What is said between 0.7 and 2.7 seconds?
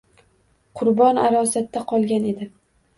Qurbon arosatda qolgan edi